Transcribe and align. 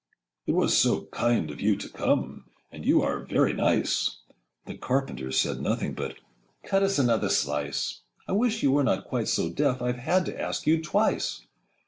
'It 0.47 0.53
was 0.53 0.75
so 0.75 1.01
kind 1.11 1.51
of 1.51 1.61
you 1.61 1.75
to 1.75 1.87
come! 1.87 2.07
Â 2.09 2.15
Â 2.15 2.23
Â 2.23 2.23
Â 2.23 2.45
And 2.71 2.85
you 2.87 3.03
are 3.03 3.19
very 3.23 3.53
nice!' 3.53 4.17
The 4.65 4.73
Carpenter 4.75 5.31
said 5.31 5.61
nothing 5.61 5.93
but 5.93 6.13
Â 6.13 6.15
Â 6.15 6.17
Â 6.17 6.17
Â 6.17 6.19
'Cut 6.69 6.81
us 6.81 6.97
another 6.97 7.29
slice: 7.29 8.01
I 8.27 8.31
wish 8.31 8.63
you 8.63 8.71
were 8.71 8.83
not 8.83 9.05
quite 9.05 9.27
so 9.27 9.51
deaf— 9.51 9.77
Â 9.77 9.81
Â 9.81 9.85
Â 9.85 9.85
Â 9.85 9.89
I've 9.89 9.95
had 10.03 10.25
to 10.25 10.41
ask 10.41 10.65
you 10.65 10.81
twice! 10.81 11.45